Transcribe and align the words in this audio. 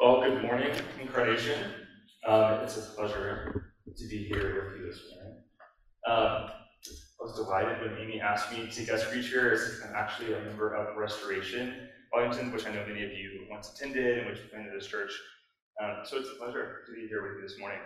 Well, 0.00 0.22
good 0.22 0.40
morning, 0.40 0.72
Incarnation. 0.98 1.62
Um, 2.26 2.60
it's 2.60 2.78
a 2.78 2.80
pleasure 2.96 3.74
to 3.94 4.08
be 4.08 4.24
here 4.24 4.72
with 4.72 4.80
you 4.80 4.86
this 4.86 5.02
morning. 5.12 5.42
Um, 6.06 6.48
I 6.48 7.20
was 7.20 7.34
delighted 7.36 7.82
when 7.82 8.00
Amy 8.00 8.18
asked 8.18 8.50
me 8.50 8.66
to 8.66 8.84
guest 8.86 9.10
preacher 9.10 9.52
as 9.52 9.82
I'm 9.86 9.94
actually 9.94 10.32
a 10.32 10.40
member 10.40 10.74
of 10.74 10.96
Restoration 10.96 11.90
Arlington, 12.14 12.50
which 12.50 12.66
I 12.66 12.72
know 12.72 12.82
many 12.86 13.04
of 13.04 13.12
you 13.12 13.46
once 13.50 13.74
attended 13.74 14.20
and 14.20 14.26
which 14.28 14.38
planted 14.50 14.72
this 14.74 14.86
church. 14.86 15.12
Um, 15.84 15.98
so 16.04 16.16
it's 16.16 16.30
a 16.30 16.42
pleasure 16.42 16.78
to 16.86 16.94
be 16.94 17.06
here 17.06 17.22
with 17.22 17.32
you 17.36 17.42
this 17.42 17.58
morning. 17.58 17.80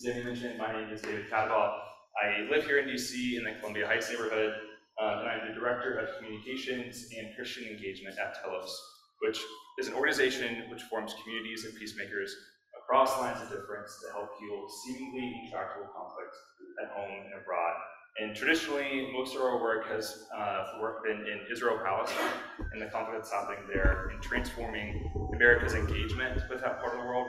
As 0.00 0.08
Amy 0.08 0.24
mentioned, 0.24 0.58
my 0.58 0.72
name 0.72 0.92
is 0.92 1.02
David 1.02 1.30
Cadwell. 1.30 1.80
I 2.20 2.48
live 2.50 2.64
here 2.64 2.78
in 2.78 2.88
DC 2.88 3.38
in 3.38 3.44
the 3.44 3.52
Columbia 3.60 3.86
Heights 3.86 4.10
neighborhood, 4.10 4.54
um, 5.00 5.20
and 5.20 5.28
I'm 5.28 5.46
the 5.46 5.54
Director 5.54 5.98
of 5.98 6.16
Communications 6.16 7.10
and 7.16 7.28
Christian 7.36 7.68
Engagement 7.68 8.18
at 8.18 8.42
Telos, 8.42 8.76
which 9.20 9.40
is 9.78 9.88
an 9.88 9.94
organization 9.94 10.64
which 10.70 10.82
forms 10.82 11.14
communities 11.22 11.64
of 11.64 11.76
peacemakers 11.76 12.34
across 12.82 13.18
lines 13.18 13.40
of 13.42 13.48
difference 13.50 14.00
to 14.02 14.12
help 14.12 14.30
heal 14.40 14.66
seemingly 14.84 15.42
intractable 15.44 15.88
conflicts 15.92 16.38
at 16.82 16.90
home 16.90 17.10
and 17.26 17.40
abroad. 17.40 17.74
And 18.20 18.34
traditionally, 18.34 19.10
most 19.12 19.36
of 19.36 19.42
our 19.42 19.60
work 19.60 19.86
has 19.88 20.24
uh, 20.34 20.64
been 21.04 21.20
in 21.20 21.40
Israel 21.52 21.78
Palestine 21.84 22.32
and 22.72 22.82
the 22.82 22.86
conflict 22.86 23.18
that's 23.18 23.32
happening 23.32 23.62
there 23.72 24.08
and 24.12 24.20
transforming 24.20 25.08
America's 25.34 25.74
engagement 25.74 26.42
with 26.50 26.60
that 26.62 26.80
part 26.80 26.94
of 26.94 27.00
the 27.00 27.06
world. 27.06 27.28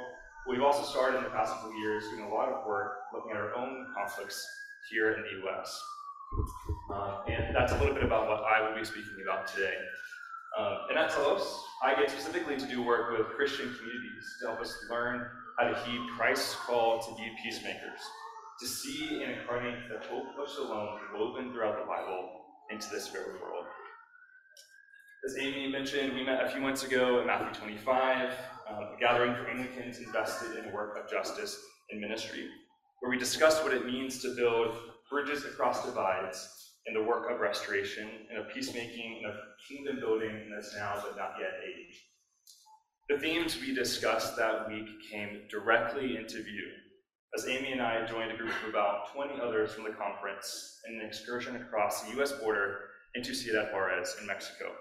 We've 0.49 0.63
also 0.63 0.83
started 0.83 1.19
in 1.19 1.23
the 1.25 1.29
past 1.29 1.53
couple 1.53 1.77
years 1.79 2.05
doing 2.09 2.23
a 2.23 2.33
lot 2.33 2.49
of 2.49 2.65
work 2.65 2.93
looking 3.13 3.31
at 3.31 3.37
our 3.37 3.53
own 3.53 3.85
conflicts 3.95 4.47
here 4.89 5.11
in 5.11 5.21
the 5.21 5.47
US. 5.47 5.79
Uh, 6.91 7.21
and 7.27 7.55
that's 7.55 7.71
a 7.71 7.77
little 7.77 7.93
bit 7.93 8.03
about 8.03 8.27
what 8.27 8.43
I 8.43 8.67
will 8.67 8.75
be 8.77 8.85
speaking 8.85 9.21
about 9.23 9.47
today. 9.47 9.73
Um, 10.57 10.77
and 10.89 10.97
at 10.97 11.11
Telos, 11.11 11.63
I 11.83 11.95
get 11.95 12.09
specifically 12.09 12.57
to 12.57 12.65
do 12.65 12.81
work 12.81 13.17
with 13.17 13.27
Christian 13.35 13.73
communities 13.73 14.25
to 14.41 14.47
help 14.47 14.59
us 14.59 14.75
learn 14.89 15.25
how 15.59 15.67
to 15.67 15.79
heed 15.83 16.01
Christ's 16.17 16.55
call 16.55 16.99
to 16.99 17.15
be 17.15 17.29
peacemakers, 17.43 17.99
to 18.59 18.67
see 18.67 19.21
and 19.23 19.33
incarnate 19.33 19.77
the 19.89 20.05
hope 20.07 20.27
of 20.41 20.49
shalom 20.49 20.99
woven 21.13 21.51
throughout 21.51 21.79
the 21.79 21.85
Bible 21.85 22.29
into 22.71 22.89
this 22.89 23.09
very 23.09 23.33
world. 23.39 23.65
As 25.25 25.37
Amy 25.37 25.69
mentioned, 25.69 26.13
we 26.13 26.23
met 26.23 26.45
a 26.45 26.49
few 26.49 26.61
months 26.61 26.83
ago 26.83 27.19
in 27.19 27.27
Matthew 27.27 27.53
25, 27.59 28.33
um, 28.69 28.83
a 28.95 28.99
gathering 28.99 29.35
for 29.35 29.49
Anglicans 29.49 29.99
invested 29.99 30.63
in 30.63 30.71
work 30.71 30.97
of 30.97 31.09
justice 31.09 31.59
and 31.91 31.99
ministry, 31.99 32.47
where 33.01 33.09
we 33.09 33.17
discussed 33.17 33.63
what 33.63 33.73
it 33.73 33.85
means 33.85 34.21
to 34.21 34.33
build 34.35 34.75
bridges 35.09 35.43
across 35.45 35.85
divides 35.85 36.68
in 36.89 36.93
the 36.95 37.07
work 37.07 37.31
of 37.31 37.39
restoration 37.39 38.09
and 38.29 38.39
of 38.39 38.49
peacemaking 38.53 39.21
and 39.23 39.31
of 39.31 39.39
kingdom 39.69 39.99
building 39.99 40.31
in 40.31 40.51
this 40.51 40.73
now 40.75 40.95
but 41.01 41.15
not 41.15 41.35
yet 41.39 41.53
age. 41.63 41.95
The 43.07 43.19
themes 43.19 43.59
we 43.61 43.73
discussed 43.73 44.35
that 44.35 44.67
week 44.67 44.87
came 45.09 45.43
directly 45.49 46.17
into 46.17 46.43
view 46.43 46.67
as 47.35 47.47
Amy 47.47 47.71
and 47.71 47.81
I 47.81 48.05
joined 48.07 48.31
a 48.31 48.37
group 48.37 48.53
of 48.63 48.69
about 48.69 49.13
20 49.13 49.39
others 49.39 49.73
from 49.73 49.83
the 49.83 49.91
conference 49.91 50.79
in 50.87 50.99
an 50.99 51.05
excursion 51.05 51.55
across 51.57 52.01
the 52.01 52.19
US 52.19 52.31
border 52.31 52.79
into 53.13 53.35
Ciudad 53.35 53.71
Juarez 53.71 54.15
in 54.19 54.25
Mexico, 54.25 54.71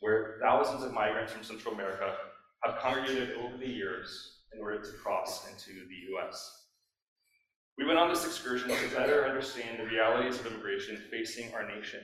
where 0.00 0.38
thousands 0.42 0.82
of 0.82 0.92
migrants 0.92 1.32
from 1.32 1.44
Central 1.44 1.74
America 1.74 2.16
have 2.64 2.80
congregated 2.80 3.36
over 3.36 3.56
the 3.56 3.68
years 3.68 4.40
in 4.52 4.60
order 4.60 4.82
to 4.82 4.92
cross 4.98 5.48
into 5.50 5.86
the 5.86 6.16
US. 6.16 6.61
We 7.78 7.86
went 7.86 7.98
on 7.98 8.10
this 8.10 8.26
excursion 8.26 8.68
to 8.68 8.94
better 8.94 9.26
understand 9.26 9.78
the 9.78 9.86
realities 9.86 10.38
of 10.38 10.46
immigration 10.46 11.02
facing 11.10 11.54
our 11.54 11.66
nation 11.66 12.00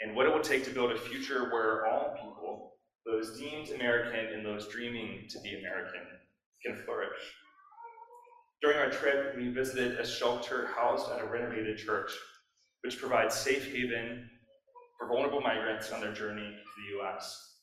and 0.00 0.14
what 0.14 0.26
it 0.26 0.32
will 0.32 0.42
take 0.42 0.64
to 0.64 0.70
build 0.70 0.92
a 0.92 0.98
future 0.98 1.50
where 1.50 1.86
all 1.86 2.14
people, 2.22 2.74
those 3.06 3.38
deemed 3.38 3.70
American 3.70 4.34
and 4.34 4.44
those 4.44 4.68
dreaming 4.68 5.26
to 5.30 5.40
be 5.40 5.58
American, 5.58 6.02
can 6.64 6.76
flourish. 6.84 7.18
During 8.60 8.76
our 8.76 8.90
trip, 8.90 9.34
we 9.36 9.48
visited 9.48 9.98
a 9.98 10.06
shelter 10.06 10.68
housed 10.76 11.10
at 11.10 11.22
a 11.22 11.26
renovated 11.26 11.78
church, 11.78 12.12
which 12.82 12.98
provides 12.98 13.34
safe 13.34 13.72
haven 13.72 14.28
for 14.98 15.08
vulnerable 15.08 15.40
migrants 15.40 15.92
on 15.92 16.02
their 16.02 16.12
journey 16.12 16.42
to 16.42 16.98
the 16.98 17.00
US. 17.00 17.54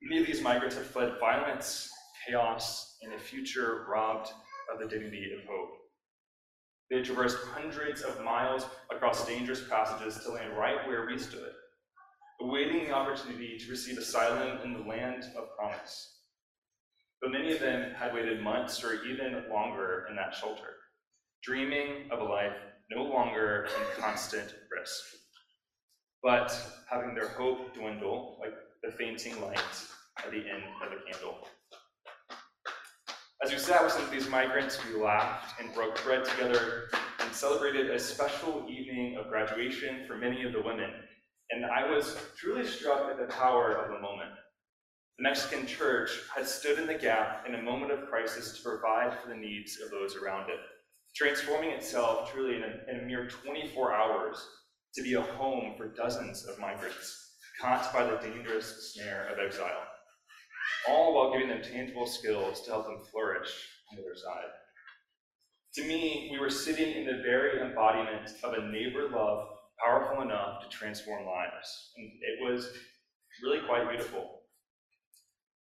Many 0.00 0.20
of 0.20 0.26
these 0.28 0.42
migrants 0.42 0.76
have 0.76 0.86
fled 0.86 1.18
violence, 1.18 1.90
chaos, 2.26 2.98
and 3.02 3.12
a 3.14 3.18
future 3.18 3.84
robbed 3.88 4.28
of 4.72 4.78
the 4.78 4.86
dignity 4.86 5.32
of 5.36 5.44
hope. 5.48 5.83
They 6.90 7.02
traversed 7.02 7.38
hundreds 7.52 8.02
of 8.02 8.22
miles 8.22 8.66
across 8.90 9.26
dangerous 9.26 9.66
passages 9.68 10.22
to 10.24 10.32
land 10.32 10.56
right 10.56 10.86
where 10.86 11.06
we 11.06 11.18
stood, 11.18 11.52
awaiting 12.40 12.84
the 12.84 12.92
opportunity 12.92 13.58
to 13.58 13.70
receive 13.70 13.98
asylum 13.98 14.58
in 14.64 14.74
the 14.74 14.88
land 14.88 15.24
of 15.36 15.56
promise. 15.56 16.20
But 17.22 17.32
many 17.32 17.52
of 17.52 17.60
them 17.60 17.94
had 17.94 18.12
waited 18.12 18.42
months 18.42 18.84
or 18.84 19.02
even 19.04 19.48
longer 19.50 20.06
in 20.10 20.16
that 20.16 20.34
shelter, 20.34 20.74
dreaming 21.42 22.10
of 22.10 22.20
a 22.20 22.24
life 22.24 22.56
no 22.90 23.02
longer 23.02 23.66
in 23.66 24.02
constant 24.02 24.54
risk, 24.70 25.02
but 26.22 26.54
having 26.90 27.14
their 27.14 27.28
hope 27.28 27.74
dwindle 27.74 28.36
like 28.40 28.54
the 28.82 28.92
fainting 28.92 29.40
light 29.40 29.58
at 30.18 30.30
the 30.30 30.38
end 30.38 30.64
of 30.82 30.92
a 30.92 31.10
candle. 31.10 31.48
As 33.44 33.52
we 33.52 33.58
sat 33.58 33.84
with 33.84 33.92
some 33.92 34.04
of 34.04 34.10
these 34.10 34.30
migrants, 34.30 34.78
we 34.86 34.98
laughed 34.98 35.60
and 35.60 35.74
broke 35.74 36.02
bread 36.02 36.24
together 36.24 36.88
and 37.20 37.30
celebrated 37.30 37.90
a 37.90 37.98
special 37.98 38.64
evening 38.70 39.18
of 39.18 39.28
graduation 39.28 40.06
for 40.06 40.16
many 40.16 40.44
of 40.44 40.54
the 40.54 40.62
women. 40.62 40.90
And 41.50 41.66
I 41.66 41.86
was 41.86 42.16
truly 42.38 42.66
struck 42.66 43.10
at 43.10 43.18
the 43.18 43.30
power 43.30 43.72
of 43.72 43.92
the 43.92 44.00
moment. 44.00 44.30
The 45.18 45.24
Mexican 45.24 45.66
church 45.66 46.22
had 46.34 46.48
stood 46.48 46.78
in 46.78 46.86
the 46.86 46.94
gap 46.94 47.44
in 47.46 47.54
a 47.54 47.62
moment 47.62 47.92
of 47.92 48.08
crisis 48.08 48.56
to 48.56 48.62
provide 48.62 49.18
for 49.20 49.28
the 49.28 49.36
needs 49.36 49.78
of 49.84 49.90
those 49.90 50.16
around 50.16 50.48
it, 50.48 50.60
transforming 51.14 51.68
itself 51.68 52.32
truly 52.32 52.56
in 52.56 52.62
a, 52.62 52.90
in 52.90 53.00
a 53.00 53.06
mere 53.06 53.28
24 53.28 53.92
hours 53.92 54.38
to 54.94 55.02
be 55.02 55.12
a 55.14 55.20
home 55.20 55.74
for 55.76 55.88
dozens 55.88 56.46
of 56.46 56.58
migrants 56.58 57.32
caught 57.60 57.92
by 57.92 58.04
the 58.06 58.16
dangerous 58.26 58.94
snare 58.94 59.28
of 59.30 59.38
exile 59.38 59.84
all 60.88 61.14
while 61.14 61.32
giving 61.32 61.48
them 61.48 61.62
tangible 61.62 62.06
skills 62.06 62.62
to 62.62 62.70
help 62.70 62.86
them 62.86 63.00
flourish 63.10 63.50
on 63.90 63.96
the 63.96 64.02
other 64.02 64.16
side. 64.16 64.50
To 65.74 65.84
me, 65.84 66.28
we 66.30 66.38
were 66.38 66.50
sitting 66.50 66.94
in 66.94 67.06
the 67.06 67.22
very 67.22 67.60
embodiment 67.60 68.30
of 68.42 68.54
a 68.54 68.70
neighbor 68.70 69.08
love 69.10 69.48
powerful 69.84 70.22
enough 70.22 70.62
to 70.62 70.68
transform 70.68 71.26
lives. 71.26 71.92
And 71.96 72.06
it 72.06 72.44
was 72.44 72.68
really 73.42 73.60
quite 73.66 73.88
beautiful. 73.88 74.42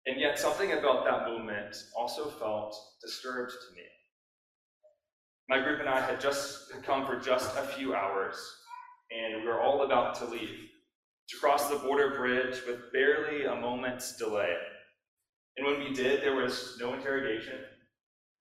And 0.06 0.20
yet, 0.20 0.38
something 0.38 0.72
about 0.72 1.04
that 1.04 1.28
moment 1.28 1.76
also 1.96 2.28
felt 2.28 2.76
disturbed 3.00 3.52
to 3.52 3.76
me. 3.76 3.82
My 5.48 5.60
group 5.62 5.80
and 5.80 5.88
I 5.88 6.00
had 6.00 6.20
just 6.20 6.72
come 6.82 7.06
for 7.06 7.16
just 7.16 7.56
a 7.56 7.62
few 7.62 7.94
hours, 7.94 8.36
and 9.12 9.42
we 9.42 9.48
were 9.48 9.60
all 9.60 9.84
about 9.84 10.16
to 10.16 10.24
leave 10.24 10.68
to 11.28 11.38
cross 11.38 11.68
the 11.68 11.76
border 11.76 12.16
bridge 12.16 12.60
with 12.66 12.92
barely 12.92 13.44
a 13.44 13.54
moment's 13.54 14.16
delay. 14.16 14.56
And 15.56 15.66
when 15.66 15.78
we 15.80 15.92
did, 15.92 16.22
there 16.22 16.34
was 16.34 16.76
no 16.80 16.94
interrogation, 16.94 17.58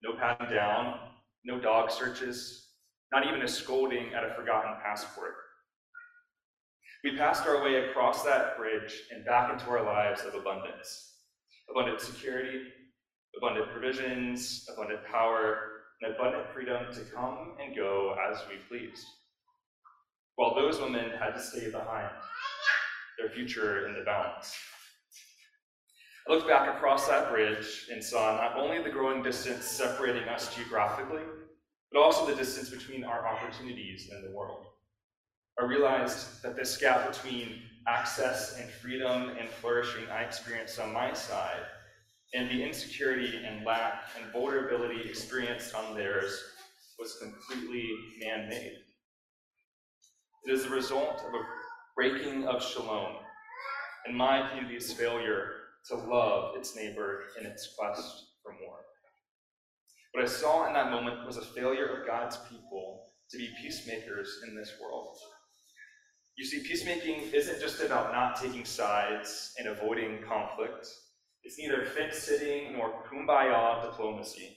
no 0.02 0.14
patting 0.14 0.54
down, 0.54 0.98
no 1.44 1.60
dog 1.60 1.90
searches, 1.90 2.68
not 3.12 3.26
even 3.26 3.42
a 3.42 3.48
scolding 3.48 4.14
at 4.14 4.24
a 4.24 4.34
forgotten 4.34 4.74
passport. 4.82 5.34
We 7.04 7.16
passed 7.16 7.46
our 7.46 7.62
way 7.62 7.88
across 7.88 8.22
that 8.22 8.56
bridge 8.56 8.94
and 9.10 9.24
back 9.24 9.52
into 9.52 9.68
our 9.70 9.84
lives 9.84 10.22
of 10.22 10.34
abundance 10.34 11.08
abundant 11.70 12.00
security, 12.00 12.60
abundant 13.36 13.70
provisions, 13.72 14.66
abundant 14.72 15.00
power, 15.10 15.70
and 16.02 16.14
abundant 16.14 16.44
freedom 16.52 16.92
to 16.92 17.00
come 17.14 17.54
and 17.62 17.74
go 17.74 18.14
as 18.30 18.38
we 18.48 18.56
pleased. 18.68 19.06
While 20.36 20.54
those 20.54 20.80
women 20.80 21.10
had 21.18 21.30
to 21.30 21.40
stay 21.40 21.70
behind, 21.70 22.10
their 23.18 23.30
future 23.30 23.86
in 23.86 23.94
the 23.94 24.04
balance. 24.04 24.54
I 26.26 26.32
looked 26.32 26.48
back 26.48 26.68
across 26.68 27.08
that 27.08 27.30
bridge 27.30 27.86
and 27.90 28.02
saw 28.02 28.36
not 28.36 28.56
only 28.56 28.82
the 28.82 28.90
growing 28.90 29.22
distance 29.22 29.64
separating 29.64 30.28
us 30.28 30.54
geographically, 30.54 31.22
but 31.90 32.00
also 32.00 32.26
the 32.26 32.36
distance 32.36 32.70
between 32.70 33.04
our 33.04 33.26
opportunities 33.26 34.08
and 34.12 34.24
the 34.24 34.36
world. 34.36 34.66
I 35.60 35.64
realized 35.64 36.42
that 36.42 36.56
this 36.56 36.76
gap 36.76 37.10
between 37.12 37.62
access 37.86 38.58
and 38.58 38.70
freedom 38.70 39.30
and 39.38 39.48
flourishing 39.48 40.08
I 40.08 40.22
experienced 40.22 40.78
on 40.78 40.92
my 40.92 41.12
side 41.12 41.66
and 42.34 42.48
the 42.48 42.62
insecurity 42.62 43.44
and 43.44 43.64
lack 43.66 44.04
and 44.16 44.32
vulnerability 44.32 45.08
experienced 45.08 45.74
on 45.74 45.94
theirs 45.94 46.42
was 46.98 47.18
completely 47.20 47.90
man 48.20 48.48
made. 48.48 48.78
It 50.46 50.52
is 50.52 50.64
the 50.64 50.70
result 50.70 51.22
of 51.26 51.34
a 51.34 51.44
breaking 51.94 52.46
of 52.46 52.62
shalom 52.62 53.16
and 54.06 54.16
my 54.16 54.48
community's 54.48 54.92
failure 54.92 55.61
to 55.88 55.96
love 55.96 56.56
its 56.56 56.76
neighbor 56.76 57.24
in 57.38 57.46
its 57.46 57.74
quest 57.78 58.26
for 58.42 58.52
more. 58.52 58.78
What 60.12 60.24
I 60.24 60.28
saw 60.28 60.66
in 60.66 60.74
that 60.74 60.90
moment 60.90 61.26
was 61.26 61.38
a 61.38 61.42
failure 61.42 61.86
of 61.86 62.06
God's 62.06 62.36
people 62.50 63.12
to 63.30 63.38
be 63.38 63.50
peacemakers 63.62 64.40
in 64.46 64.54
this 64.54 64.72
world. 64.80 65.16
You 66.36 66.44
see, 66.44 66.62
peacemaking 66.66 67.30
isn't 67.32 67.60
just 67.60 67.82
about 67.82 68.12
not 68.12 68.40
taking 68.40 68.64
sides 68.64 69.52
and 69.58 69.68
avoiding 69.68 70.22
conflict, 70.22 70.86
It's 71.44 71.58
neither 71.58 71.84
fence 71.84 72.18
sitting 72.18 72.74
nor 72.74 73.02
kumbaya 73.04 73.82
diplomacy. 73.82 74.56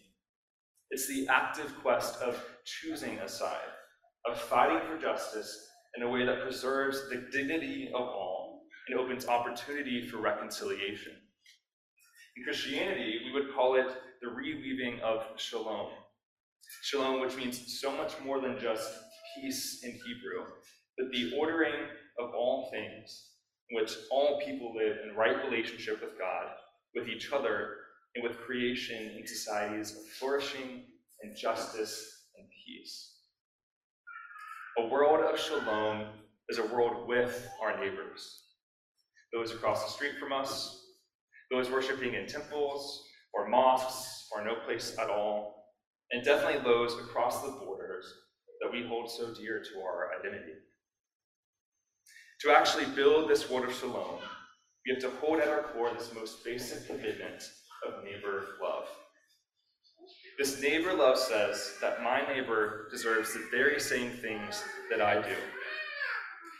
It's 0.91 1.07
the 1.07 1.27
active 1.29 1.73
quest 1.81 2.21
of 2.21 2.41
choosing 2.63 3.17
a 3.19 3.27
side, 3.27 3.73
of 4.29 4.39
fighting 4.39 4.87
for 4.87 5.01
justice 5.01 5.67
in 5.97 6.03
a 6.03 6.09
way 6.09 6.25
that 6.25 6.43
preserves 6.43 7.09
the 7.09 7.27
dignity 7.31 7.89
of 7.93 8.01
all 8.01 8.34
and 8.87 8.99
opens 8.99 9.27
opportunity 9.27 10.07
for 10.07 10.17
reconciliation. 10.17 11.13
In 12.37 12.43
Christianity, 12.43 13.21
we 13.25 13.31
would 13.31 13.53
call 13.55 13.75
it 13.75 13.87
the 14.21 14.27
reweaving 14.27 14.99
of 15.01 15.23
shalom. 15.37 15.91
Shalom, 16.83 17.21
which 17.21 17.35
means 17.35 17.79
so 17.79 17.95
much 17.95 18.13
more 18.23 18.41
than 18.41 18.59
just 18.59 18.91
peace 19.35 19.81
in 19.83 19.91
Hebrew, 19.91 20.45
but 20.97 21.11
the 21.11 21.37
ordering 21.37 21.75
of 22.19 22.31
all 22.35 22.69
things 22.71 23.31
in 23.69 23.81
which 23.81 23.93
all 24.11 24.41
people 24.45 24.75
live 24.75 24.97
in 25.03 25.15
right 25.15 25.43
relationship 25.49 26.01
with 26.01 26.17
God, 26.19 26.47
with 26.93 27.07
each 27.07 27.31
other, 27.31 27.77
and 28.15 28.23
with 28.23 28.37
creation 28.39 29.15
in 29.17 29.27
societies 29.27 29.91
of 29.91 30.05
flourishing 30.19 30.83
and 31.21 31.35
justice 31.35 32.23
and 32.37 32.47
peace. 32.65 33.13
A 34.77 34.87
world 34.87 35.23
of 35.23 35.39
shalom 35.39 36.07
is 36.49 36.59
a 36.59 36.65
world 36.65 37.07
with 37.07 37.49
our 37.61 37.77
neighbors, 37.79 38.44
those 39.35 39.51
across 39.51 39.83
the 39.83 39.91
street 39.91 40.13
from 40.17 40.31
us, 40.31 40.85
those 41.51 41.69
worshiping 41.69 42.13
in 42.13 42.25
temples 42.25 43.03
or 43.33 43.49
mosques 43.49 44.27
or 44.31 44.43
no 44.43 44.55
place 44.65 44.95
at 44.97 45.09
all, 45.09 45.65
and 46.11 46.23
definitely 46.23 46.63
those 46.63 46.93
across 46.93 47.41
the 47.41 47.51
borders 47.51 48.05
that 48.61 48.71
we 48.71 48.87
hold 48.87 49.11
so 49.11 49.33
dear 49.33 49.61
to 49.61 49.81
our 49.81 50.11
identity. 50.17 50.53
To 52.41 52.51
actually 52.51 52.85
build 52.95 53.29
this 53.29 53.49
world 53.49 53.67
of 53.67 53.75
shalom, 53.75 54.19
we 54.85 54.93
have 54.93 55.01
to 55.01 55.17
hold 55.19 55.39
at 55.39 55.49
our 55.49 55.63
core 55.63 55.91
this 55.93 56.13
most 56.13 56.45
basic 56.45 56.87
commitment 56.87 57.43
of 57.85 58.03
neighbor 58.03 58.45
love. 58.61 58.85
This 60.37 60.61
neighbor 60.61 60.93
love 60.93 61.17
says 61.17 61.73
that 61.81 62.03
my 62.03 62.21
neighbor 62.21 62.87
deserves 62.91 63.33
the 63.33 63.47
very 63.51 63.79
same 63.79 64.11
things 64.11 64.63
that 64.89 65.01
I 65.01 65.21
do. 65.21 65.35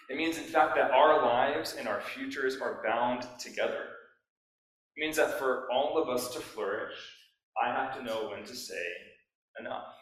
It 0.09 0.17
means, 0.17 0.37
in 0.37 0.43
fact, 0.43 0.75
that 0.75 0.91
our 0.91 1.21
lives 1.23 1.75
and 1.77 1.87
our 1.87 2.01
futures 2.01 2.57
are 2.61 2.83
bound 2.85 3.25
together. 3.39 3.85
It 4.95 5.01
means 5.01 5.17
that 5.17 5.39
for 5.39 5.67
all 5.71 5.97
of 5.97 6.09
us 6.09 6.33
to 6.33 6.39
flourish, 6.39 6.95
I 7.61 7.69
have 7.69 7.97
to 7.97 8.03
know 8.03 8.29
when 8.29 8.43
to 8.43 8.55
say 8.55 8.85
enough. 9.59 9.93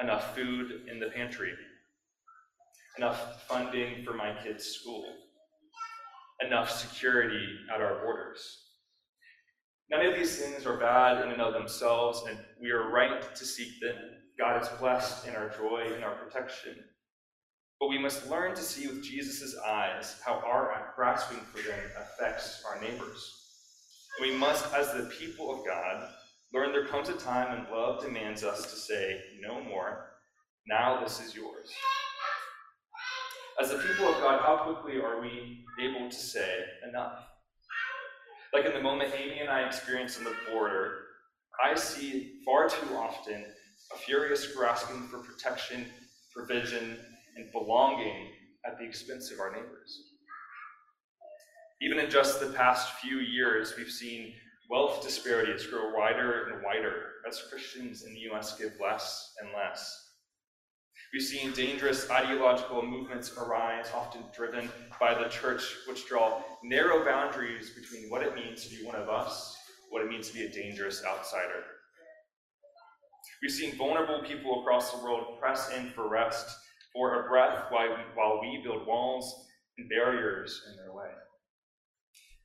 Enough 0.00 0.34
food 0.34 0.82
in 0.90 1.00
the 1.00 1.08
pantry. 1.08 1.52
Enough 2.98 3.46
funding 3.48 4.04
for 4.04 4.12
my 4.12 4.34
kids' 4.42 4.66
school. 4.66 5.04
Enough 6.44 6.70
security 6.70 7.46
at 7.74 7.80
our 7.80 8.00
borders. 8.00 8.64
None 9.90 10.04
of 10.04 10.14
these 10.14 10.38
things 10.38 10.66
are 10.66 10.76
bad 10.76 11.24
in 11.24 11.32
and 11.32 11.40
of 11.40 11.54
themselves, 11.54 12.22
and 12.28 12.38
we 12.60 12.70
are 12.70 12.90
right 12.90 13.34
to 13.34 13.44
seek 13.44 13.80
them. 13.80 13.96
God 14.38 14.62
is 14.62 14.68
blessed 14.80 15.26
in 15.26 15.34
our 15.34 15.48
joy 15.48 15.90
and 15.94 16.04
our 16.04 16.14
protection. 16.16 16.74
But 17.80 17.88
we 17.88 17.98
must 17.98 18.28
learn 18.28 18.54
to 18.56 18.62
see 18.62 18.88
with 18.88 19.04
Jesus' 19.04 19.56
eyes 19.64 20.20
how 20.24 20.42
our 20.44 20.92
grasping 20.96 21.38
for 21.52 21.62
them 21.62 21.78
affects 21.96 22.64
our 22.68 22.80
neighbors. 22.80 23.34
We 24.20 24.36
must, 24.36 24.74
as 24.74 24.92
the 24.92 25.10
people 25.18 25.52
of 25.52 25.64
God, 25.64 26.08
learn 26.52 26.72
there 26.72 26.86
comes 26.86 27.08
a 27.08 27.14
time 27.14 27.52
when 27.52 27.72
love 27.72 28.02
demands 28.02 28.42
us 28.42 28.62
to 28.62 28.76
say, 28.76 29.20
No 29.40 29.62
more. 29.62 30.10
Now 30.66 31.00
this 31.00 31.20
is 31.24 31.36
yours. 31.36 31.70
As 33.60 33.70
the 33.70 33.78
people 33.78 34.08
of 34.08 34.20
God, 34.20 34.40
how 34.40 34.56
quickly 34.56 35.00
are 35.00 35.20
we 35.20 35.64
able 35.80 36.10
to 36.10 36.16
say 36.16 36.64
enough? 36.88 37.24
Like 38.52 38.66
in 38.66 38.72
the 38.72 38.80
moment 38.80 39.12
Amy 39.16 39.40
and 39.40 39.50
I 39.50 39.66
experienced 39.66 40.18
on 40.18 40.24
the 40.24 40.34
border, 40.50 40.98
I 41.62 41.74
see 41.74 42.40
far 42.44 42.68
too 42.68 42.94
often 42.94 43.44
a 43.94 43.98
furious 43.98 44.52
grasping 44.52 45.08
for 45.08 45.18
protection, 45.18 45.86
provision, 46.34 46.98
and 47.38 47.50
belonging 47.52 48.32
at 48.66 48.78
the 48.78 48.84
expense 48.84 49.30
of 49.30 49.40
our 49.40 49.52
neighbors. 49.52 50.02
Even 51.80 52.00
in 52.00 52.10
just 52.10 52.40
the 52.40 52.48
past 52.48 52.94
few 52.94 53.18
years, 53.18 53.74
we've 53.78 53.90
seen 53.90 54.34
wealth 54.68 55.02
disparities 55.02 55.66
grow 55.66 55.94
wider 55.96 56.48
and 56.48 56.62
wider 56.64 57.12
as 57.26 57.40
Christians 57.48 58.02
in 58.02 58.12
the 58.12 58.20
US 58.32 58.58
give 58.58 58.72
less 58.80 59.32
and 59.40 59.50
less. 59.56 60.06
We've 61.12 61.22
seen 61.22 61.52
dangerous 61.52 62.10
ideological 62.10 62.82
movements 62.82 63.32
arise, 63.38 63.86
often 63.94 64.24
driven 64.34 64.68
by 65.00 65.14
the 65.14 65.28
church, 65.28 65.62
which 65.86 66.06
draw 66.06 66.42
narrow 66.64 67.04
boundaries 67.04 67.70
between 67.70 68.10
what 68.10 68.22
it 68.22 68.34
means 68.34 68.64
to 68.64 68.76
be 68.76 68.84
one 68.84 68.96
of 68.96 69.08
us, 69.08 69.56
what 69.90 70.02
it 70.02 70.10
means 70.10 70.28
to 70.28 70.34
be 70.34 70.44
a 70.44 70.50
dangerous 70.50 71.02
outsider. 71.06 71.64
We've 73.40 73.52
seen 73.52 73.76
vulnerable 73.76 74.20
people 74.26 74.60
across 74.60 74.90
the 74.90 75.02
world 75.02 75.38
press 75.40 75.70
in 75.70 75.90
for 75.90 76.08
rest, 76.08 76.48
for 76.92 77.24
a 77.24 77.28
breath, 77.28 77.64
while 77.70 78.40
we 78.40 78.62
build 78.62 78.86
walls 78.86 79.46
and 79.76 79.88
barriers 79.88 80.62
in 80.70 80.76
their 80.76 80.92
way. 80.92 81.10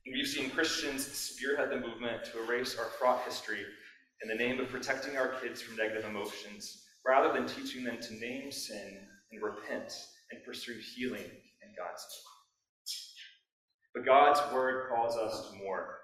And 0.06 0.14
we've 0.14 0.28
seen 0.28 0.50
Christians 0.50 1.06
spearhead 1.06 1.70
the 1.70 1.80
movement 1.80 2.24
to 2.24 2.42
erase 2.44 2.76
our 2.78 2.84
fraught 2.84 3.22
history 3.24 3.64
in 4.22 4.28
the 4.28 4.34
name 4.34 4.60
of 4.60 4.68
protecting 4.68 5.16
our 5.16 5.28
kids 5.40 5.62
from 5.62 5.76
negative 5.76 6.04
emotions 6.04 6.84
rather 7.06 7.32
than 7.32 7.46
teaching 7.46 7.84
them 7.84 7.98
to 8.00 8.14
name 8.14 8.52
sin 8.52 8.98
and 9.32 9.42
repent 9.42 9.92
and 10.30 10.44
pursue 10.44 10.78
healing 10.94 11.22
in 11.22 11.74
God's 11.76 12.04
name. 12.10 12.20
But 13.94 14.06
God's 14.06 14.40
word 14.52 14.88
calls 14.88 15.16
us 15.16 15.50
to 15.50 15.56
more. 15.58 15.98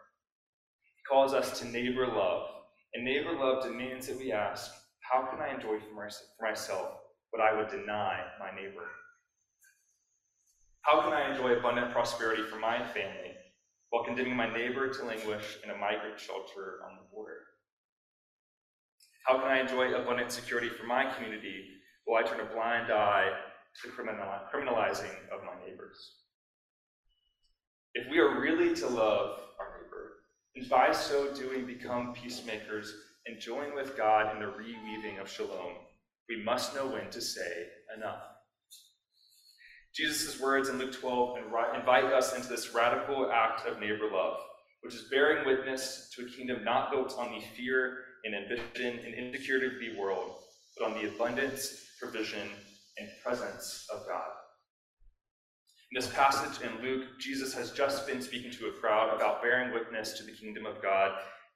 It 0.97 1.09
calls 1.11 1.35
us 1.35 1.59
to 1.61 1.67
neighbor 1.67 2.07
love. 2.07 2.49
And 2.95 3.05
neighbor 3.05 3.33
love 3.33 3.65
demands 3.65 4.07
that 4.07 4.19
we 4.19 4.33
ask, 4.33 4.71
how 5.01 5.27
can 5.27 5.41
I 5.41 5.55
enjoy 5.55 5.79
for 5.79 6.09
myself 6.43 7.00
what 7.31 7.43
I 7.43 7.57
would 7.57 7.69
deny 7.69 8.21
my 8.39 8.51
neighbor? 8.55 8.89
How 10.83 11.03
can 11.03 11.13
I 11.13 11.31
enjoy 11.31 11.53
abundant 11.53 11.93
prosperity 11.93 12.43
for 12.43 12.57
my 12.57 12.79
family 12.79 13.35
while 13.91 14.05
condemning 14.05 14.37
my 14.37 14.53
neighbor 14.53 14.89
to 14.89 15.05
languish 15.05 15.59
in 15.63 15.71
a 15.71 15.77
migrant 15.77 16.19
shelter 16.19 16.81
on 16.89 16.97
the 16.97 17.15
border? 17.15 17.39
How 19.27 19.39
can 19.39 19.49
I 19.49 19.61
enjoy 19.61 19.95
abundant 19.95 20.33
security 20.33 20.69
for 20.69 20.87
my 20.87 21.13
community 21.13 21.67
while 22.05 22.25
I 22.25 22.27
turn 22.27 22.41
a 22.41 22.55
blind 22.55 22.91
eye 22.91 23.31
to 23.83 23.89
the 23.89 23.95
criminalizing 23.95 25.15
of 25.33 25.45
my 25.45 25.55
neighbors? 25.65 26.15
If 27.95 28.11
we 28.11 28.19
are 28.19 28.41
really 28.41 28.75
to 28.77 28.87
love 28.87 29.41
our 29.59 29.83
neighbor, 29.83 30.23
and 30.57 30.69
by 30.69 30.93
so 30.93 31.35
doing 31.35 31.67
become 31.67 32.15
peacemakers 32.15 32.95
and 33.27 33.39
join 33.39 33.75
with 33.75 33.97
God 33.97 34.35
in 34.35 34.41
the 34.41 34.49
reweaving 34.49 35.21
of 35.21 35.31
shalom, 35.31 35.75
we 36.31 36.43
must 36.45 36.75
know 36.77 36.87
when 36.87 37.11
to 37.11 37.21
say 37.21 37.67
enough. 37.97 38.23
Jesus' 39.93 40.41
words 40.41 40.69
in 40.69 40.79
Luke 40.79 40.93
12 40.93 41.39
invite 41.75 42.05
us 42.05 42.37
into 42.37 42.49
this 42.49 42.73
radical 42.73 43.31
act 43.33 43.67
of 43.67 43.81
neighbor 43.81 44.09
love, 44.11 44.39
which 44.83 44.95
is 44.95 45.09
bearing 45.11 45.45
witness 45.45 46.09
to 46.15 46.25
a 46.25 46.31
kingdom 46.31 46.63
not 46.63 46.93
built 46.93 47.15
on 47.19 47.33
the 47.33 47.45
fear 47.57 47.99
and 48.25 48.35
ambition 48.37 49.01
and 49.05 49.15
insecurity 49.15 49.67
of 49.67 49.81
the 49.81 50.01
world, 50.01 50.37
but 50.79 50.87
on 50.87 50.95
the 50.95 51.09
abundance, 51.09 51.87
provision, 52.01 52.49
and 52.99 53.09
presence 53.25 53.87
of 53.93 54.07
God. 54.07 54.31
In 55.91 56.01
this 56.01 56.13
passage 56.13 56.65
in 56.65 56.81
Luke, 56.81 57.19
Jesus 57.19 57.53
has 57.55 57.73
just 57.73 58.07
been 58.07 58.23
speaking 58.23 58.53
to 58.53 58.69
a 58.69 58.73
crowd 58.81 59.13
about 59.13 59.43
bearing 59.43 59.75
witness 59.75 60.13
to 60.13 60.23
the 60.23 60.31
kingdom 60.31 60.65
of 60.65 60.81
God, 60.81 61.11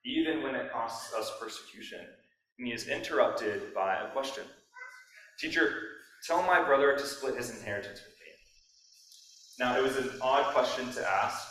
even 0.04 0.43
when 0.43 0.57
it 0.57 0.73
costs 0.73 1.14
us 1.14 1.31
persecution. 1.40 2.00
And 2.59 2.66
he 2.66 2.75
is 2.75 2.88
interrupted 2.88 3.73
by 3.73 3.95
a 3.95 4.11
question 4.11 4.43
Teacher, 5.38 5.74
tell 6.26 6.42
my 6.42 6.62
brother 6.62 6.96
to 6.96 7.04
split 7.04 7.36
his 7.36 7.50
inheritance 7.50 8.00
with 8.00 8.14
me. 8.14 8.32
Now, 9.58 9.76
it 9.78 9.82
was 9.82 9.96
an 9.96 10.10
odd 10.20 10.52
question 10.54 10.90
to 10.92 11.08
ask, 11.08 11.48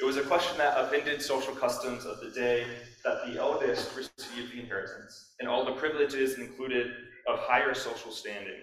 it 0.00 0.04
was 0.04 0.16
a 0.16 0.22
question 0.22 0.58
that 0.58 0.76
upended 0.76 1.22
social 1.22 1.54
customs 1.54 2.04
of 2.04 2.20
the 2.20 2.30
day 2.30 2.66
that 3.04 3.26
the 3.26 3.38
eldest 3.38 3.96
received 3.96 4.52
the 4.52 4.60
inheritance 4.60 5.34
and 5.38 5.48
all 5.48 5.64
the 5.64 5.72
privileges 5.72 6.38
included 6.38 6.88
of 7.28 7.38
higher 7.40 7.74
social 7.74 8.10
standing. 8.10 8.62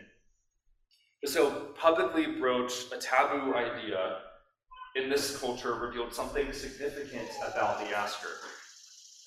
So, 1.26 1.74
publicly 1.78 2.28
broach 2.40 2.92
a 2.94 2.98
taboo 2.98 3.54
idea 3.56 4.18
in 4.96 5.10
this 5.10 5.38
culture 5.38 5.76
revealed 5.76 6.14
something 6.14 6.52
significant 6.52 7.30
about 7.46 7.80
the 7.80 7.96
asker 7.96 8.30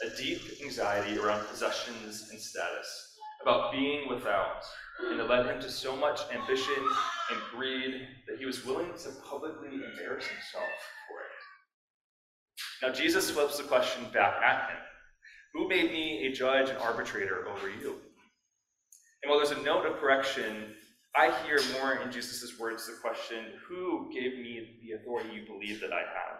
a 0.02 0.16
deep 0.16 0.40
anxiety 0.62 1.18
around 1.18 1.46
possessions 1.46 2.28
and 2.30 2.40
status, 2.40 3.16
about 3.42 3.72
being 3.72 4.08
without, 4.08 4.64
and 5.10 5.20
it 5.20 5.28
led 5.28 5.46
him 5.46 5.60
to 5.60 5.70
so 5.70 5.96
much 5.96 6.20
ambition 6.32 6.82
and 7.30 7.40
greed 7.50 8.06
that 8.28 8.38
he 8.38 8.46
was 8.46 8.64
willing 8.64 8.92
to 8.94 9.10
publicly 9.28 9.68
embarrass 9.68 10.26
himself 10.26 10.72
for 11.08 11.20
it. 11.20 12.86
now, 12.86 12.92
Jesus 12.92 13.30
flips 13.30 13.58
the 13.58 13.64
question 13.64 14.04
back 14.12 14.42
at 14.42 14.70
him 14.70 14.78
Who 15.54 15.68
made 15.68 15.90
me 15.90 16.26
a 16.26 16.32
judge 16.32 16.68
and 16.68 16.78
arbitrator 16.78 17.46
over 17.48 17.68
you? 17.68 17.96
And 19.22 19.30
while 19.30 19.38
there's 19.38 19.56
a 19.56 19.62
note 19.62 19.86
of 19.86 19.98
correction, 19.98 20.74
I 21.14 21.30
hear 21.44 21.60
more 21.78 21.96
in 21.96 22.10
Jesus' 22.10 22.58
words 22.58 22.86
the 22.86 22.94
question 23.00 23.44
Who 23.68 24.10
gave 24.12 24.38
me 24.38 24.78
the 24.82 24.92
authority 24.96 25.30
you 25.34 25.46
believe 25.46 25.80
that 25.80 25.92
I 25.92 26.00
have? 26.00 26.38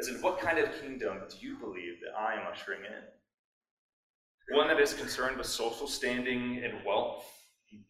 As 0.00 0.08
in, 0.08 0.22
what 0.22 0.40
kind 0.40 0.58
of 0.58 0.80
kingdom 0.80 1.18
do 1.28 1.36
you 1.46 1.56
believe 1.58 1.94
that 2.00 2.18
I 2.18 2.34
am 2.34 2.46
ushering 2.50 2.80
in? 2.80 4.56
One 4.56 4.68
that 4.68 4.80
is 4.80 4.94
concerned 4.94 5.36
with 5.36 5.46
social 5.46 5.86
standing 5.86 6.62
and 6.64 6.84
wealth, 6.84 7.24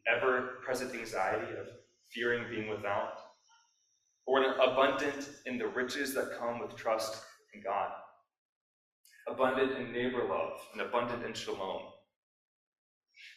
ever 0.06 0.58
present 0.64 0.94
anxiety 0.94 1.52
of 1.58 1.66
fearing 2.10 2.44
being 2.50 2.68
without, 2.68 3.14
or 4.26 4.42
an 4.42 4.54
abundant 4.60 5.28
in 5.46 5.58
the 5.58 5.66
riches 5.66 6.14
that 6.14 6.38
come 6.38 6.60
with 6.60 6.76
trust 6.76 7.22
in 7.54 7.62
God, 7.62 7.90
abundant 9.28 9.72
in 9.72 9.92
neighbor 9.92 10.24
love, 10.28 10.58
and 10.72 10.82
abundant 10.82 11.24
in 11.24 11.32
shalom. 11.32 11.82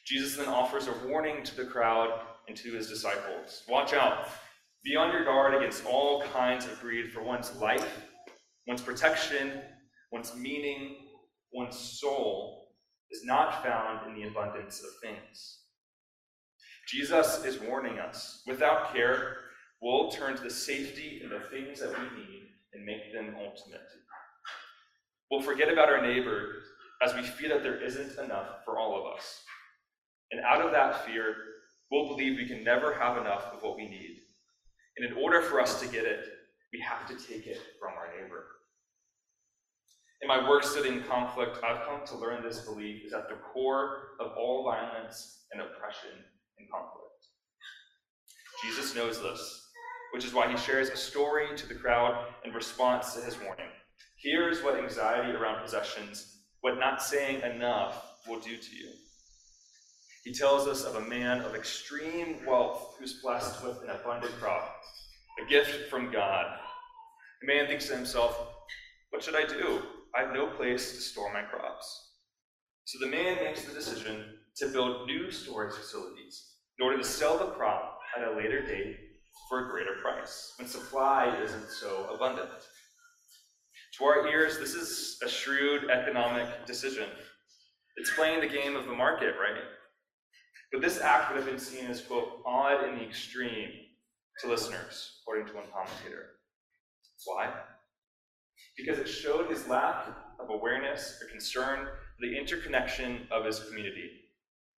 Jesus 0.06 0.36
then 0.36 0.48
offers 0.48 0.88
a 0.88 1.08
warning 1.08 1.44
to 1.44 1.56
the 1.56 1.66
crowd 1.66 2.20
and 2.48 2.56
to 2.58 2.74
his 2.74 2.88
disciples 2.88 3.64
Watch 3.68 3.94
out, 3.94 4.30
be 4.84 4.96
on 4.96 5.12
your 5.12 5.26
guard 5.26 5.56
against 5.56 5.86
all 5.86 6.22
kinds 6.22 6.66
of 6.66 6.80
greed 6.80 7.12
for 7.12 7.24
one's 7.24 7.56
life, 7.58 8.06
one's 8.68 8.82
protection, 8.82 9.62
one's 10.12 10.36
meaning, 10.36 10.96
one's 11.54 11.78
soul 11.78 12.68
is 13.12 13.24
not 13.24 13.64
found 13.64 14.08
in 14.08 14.16
the 14.16 14.28
abundance 14.28 14.82
of 14.82 14.90
things. 15.02 15.65
Jesus 16.88 17.44
is 17.44 17.60
warning 17.60 17.98
us 17.98 18.44
without 18.46 18.94
care, 18.94 19.38
we'll 19.82 20.12
turn 20.12 20.36
to 20.36 20.44
the 20.44 20.50
safety 20.50 21.20
and 21.24 21.32
the 21.32 21.40
things 21.50 21.80
that 21.80 21.90
we 21.90 22.04
need 22.18 22.44
and 22.74 22.86
make 22.86 23.12
them 23.12 23.36
ultimate. 23.40 23.88
We'll 25.32 25.42
forget 25.42 25.74
about 25.74 25.90
our 25.90 26.02
neighbor 26.02 26.62
as 27.02 27.16
we 27.16 27.24
fear 27.24 27.50
that 27.50 27.64
there 27.64 27.84
isn't 27.84 28.20
enough 28.24 28.64
for 28.64 28.78
all 28.78 29.00
of 29.00 29.18
us. 29.18 29.42
And 30.32 30.42
out 30.46 30.62
of 30.64 30.72
that 30.72 31.06
fear, 31.06 31.36
we'll 31.92 32.08
believe 32.08 32.38
we 32.38 32.48
can 32.48 32.64
never 32.64 32.94
have 32.94 33.18
enough 33.18 33.46
of 33.52 33.64
what 33.64 33.78
we 33.78 33.88
need. 33.88 34.18
And 34.98 35.10
in 35.10 35.18
order 35.18 35.42
for 35.42 35.60
us 35.60 35.82
to 35.82 35.88
get 35.88 36.06
it, 36.06 36.26
we 36.72 36.80
have 36.82 37.08
to 37.08 37.16
take 37.16 37.48
it 37.48 37.60
from 37.80 37.94
our 37.94 38.10
neighbor. 38.16 38.46
In 40.22 40.28
my 40.28 40.48
work 40.48 40.64
studying 40.64 41.04
conflict, 41.04 41.58
I've 41.64 41.86
come 41.86 42.06
to 42.06 42.18
learn 42.18 42.44
this 42.44 42.62
belief 42.62 43.06
is 43.06 43.14
at 43.14 43.28
the 43.28 43.36
core 43.36 44.10
of 44.20 44.32
all 44.38 44.64
violence 44.64 45.46
and 45.52 45.62
oppression 45.62 46.24
and 46.60 46.70
conflict. 46.70 47.06
Jesus 48.64 48.96
knows 48.96 49.22
this, 49.22 49.70
which 50.14 50.26
is 50.26 50.34
why 50.34 50.50
he 50.50 50.58
shares 50.58 50.90
a 50.90 50.98
story 50.98 51.48
to 51.56 51.68
the 51.68 51.76
crowd 51.76 52.26
in 52.44 52.54
response 52.54 53.14
to 53.14 53.22
his 53.22 53.40
warning. 53.40 53.70
Here's 54.18 54.64
what 54.64 54.78
anxiety 54.78 55.32
around 55.32 55.62
possessions, 55.62 56.40
what 56.62 56.80
not 56.80 57.02
saying 57.02 57.42
enough, 57.42 58.14
will 58.28 58.40
do 58.40 58.58
to 58.58 58.76
you. 58.76 58.90
He 60.24 60.34
tells 60.34 60.68
us 60.68 60.84
of 60.84 60.96
a 60.96 61.08
man 61.08 61.42
of 61.42 61.54
extreme 61.54 62.38
wealth 62.48 62.96
who's 62.98 63.22
blessed 63.22 63.64
with 63.64 63.84
an 63.84 63.92
abundant 63.92 64.34
crop, 64.40 64.76
a 65.46 65.48
gift 65.48 65.90
from 65.90 66.12
God. 66.12 66.48
The 67.42 67.54
man 67.54 67.68
thinks 67.68 67.88
to 67.90 67.96
himself, 67.96 68.36
What 69.12 69.22
should 69.22 69.36
I 69.36 69.46
do? 69.46 69.84
I 70.16 70.22
have 70.22 70.34
no 70.34 70.48
place 70.48 70.94
to 70.94 71.02
store 71.02 71.32
my 71.32 71.44
crops. 71.44 72.14
So 72.86 72.98
the 73.00 73.12
man 73.12 73.36
makes 73.44 73.66
the 73.66 73.74
decision 73.74 74.35
to 74.58 74.68
build 74.68 75.08
new 75.08 75.32
storage 75.32 75.76
facilities 75.76 76.56
in 76.80 76.86
order 76.86 76.98
to 76.98 77.04
sell 77.04 77.38
the 77.38 77.48
crop 77.48 78.00
at 78.18 78.28
a 78.28 78.36
later 78.36 78.66
date 78.66 78.98
for 79.50 79.66
a 79.66 79.72
greater 79.72 79.96
price 80.02 80.54
when 80.58 80.68
supply 80.68 81.38
isn't 81.44 81.70
so 81.70 82.10
abundant. 82.14 82.50
To 83.98 84.06
our 84.06 84.28
ears, 84.28 84.60
this 84.60 84.74
is 84.74 85.18
a 85.26 85.30
shrewd 85.30 85.90
economic 85.90 86.66
decision. 86.66 87.06
It's 87.98 88.14
playing 88.14 88.42
the 88.42 88.48
game 88.48 88.76
of 88.76 88.86
the 88.86 88.94
market, 88.94 89.36
right? 89.40 89.62
But 90.72 90.82
this 90.82 91.00
act 91.00 91.30
would 91.30 91.38
have 91.38 91.50
been 91.50 91.60
seen 91.60 91.86
as, 91.86 92.02
quote, 92.02 92.42
odd 92.46 92.84
in 92.90 92.96
the 92.96 93.04
extreme 93.04 93.70
to 94.42 94.50
listeners, 94.50 95.20
according 95.22 95.48
to 95.48 95.54
one 95.54 95.66
commentator. 95.74 96.32
Why? 97.26 97.54
Because 98.78 99.00
it 99.00 99.08
showed 99.08 99.50
his 99.50 99.68
lack 99.70 100.08
of 100.40 100.50
awareness 100.50 101.18
or 101.22 101.30
concern 101.30 101.86
for 101.86 102.28
the 102.28 102.38
interconnection 102.38 103.28
of 103.32 103.46
his 103.46 103.64
community, 103.64 104.10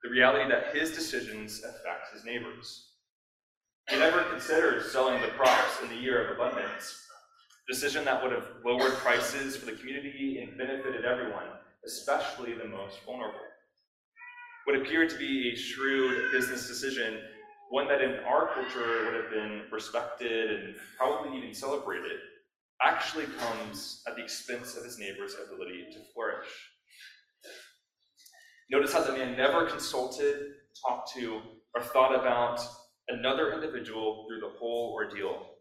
the 0.03 0.09
reality 0.09 0.49
that 0.49 0.75
his 0.75 0.91
decisions 0.91 1.63
affect 1.63 2.13
his 2.13 2.23
neighbors. 2.23 2.91
He 3.89 3.97
never 3.97 4.23
considered 4.23 4.85
selling 4.85 5.21
the 5.21 5.29
crops 5.29 5.81
in 5.81 5.89
the 5.89 5.95
year 5.95 6.25
of 6.25 6.35
abundance, 6.35 7.05
a 7.67 7.73
decision 7.73 8.05
that 8.05 8.21
would 8.21 8.31
have 8.31 8.47
lowered 8.65 8.93
prices 8.93 9.55
for 9.55 9.65
the 9.65 9.77
community 9.77 10.39
and 10.39 10.57
benefited 10.57 11.05
everyone, 11.05 11.47
especially 11.85 12.53
the 12.53 12.67
most 12.67 12.97
vulnerable. 13.05 13.39
What 14.65 14.81
appeared 14.81 15.09
to 15.11 15.17
be 15.17 15.53
a 15.53 15.55
shrewd 15.55 16.31
business 16.31 16.67
decision, 16.67 17.19
one 17.69 17.87
that 17.87 18.01
in 18.01 18.15
our 18.25 18.47
culture 18.53 19.05
would 19.05 19.13
have 19.13 19.31
been 19.31 19.63
respected 19.71 20.51
and 20.51 20.75
probably 20.97 21.37
even 21.37 21.53
celebrated, 21.53 22.19
actually 22.83 23.25
comes 23.39 24.03
at 24.07 24.15
the 24.15 24.23
expense 24.23 24.75
of 24.75 24.83
his 24.83 24.99
neighbor's 24.99 25.35
ability 25.35 25.85
to 25.93 25.99
flourish. 26.13 26.47
Notice 28.69 28.93
how 28.93 29.03
the 29.03 29.13
man 29.13 29.38
never 29.38 29.65
consulted, 29.65 30.53
talked 30.86 31.13
to, 31.13 31.41
or 31.74 31.81
thought 31.81 32.13
about 32.13 32.59
another 33.07 33.53
individual 33.53 34.25
through 34.27 34.41
the 34.41 34.57
whole 34.57 34.91
ordeal. 34.93 35.51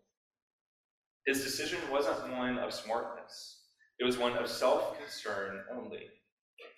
His 1.27 1.43
decision 1.43 1.79
wasn't 1.91 2.33
one 2.33 2.59
of 2.59 2.73
smartness, 2.73 3.63
it 3.99 4.05
was 4.05 4.19
one 4.19 4.37
of 4.37 4.49
self 4.49 4.99
concern 4.99 5.63
only. 5.73 6.07